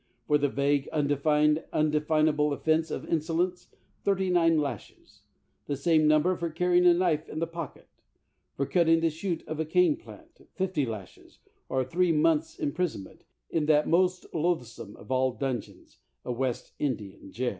For 0.25 0.39
the 0.39 0.49
vague, 0.49 0.87
undefined, 0.87 1.63
undefinable 1.71 2.53
offense 2.53 2.89
of 2.89 3.05
insolence, 3.05 3.67
thirty 4.03 4.31
nine 4.31 4.57
lashes; 4.57 5.21
the 5.67 5.75
same 5.75 6.07
number 6.07 6.35
for 6.35 6.49
carrying 6.49 6.87
a 6.87 6.93
knife 6.95 7.29
in 7.29 7.37
the 7.37 7.45
pocket; 7.45 7.87
for 8.55 8.65
cutting 8.65 9.01
the 9.01 9.11
shoot 9.11 9.47
of 9.47 9.59
a 9.59 9.63
cane 9.65 9.95
plant, 9.97 10.47
fifty 10.55 10.87
lashes, 10.87 11.37
or 11.69 11.83
three 11.83 12.11
months' 12.11 12.57
imprisonment 12.57 13.25
in 13.51 13.67
that 13.67 13.87
most 13.87 14.25
loathsome 14.33 14.95
of 14.95 15.11
all 15.11 15.33
dungeons, 15.33 15.99
a 16.25 16.31
West 16.31 16.73
Indian 16.79 17.31
jail. 17.31 17.49